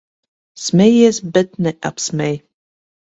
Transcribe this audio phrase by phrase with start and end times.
[0.63, 2.35] Smejies, bet neapsmej.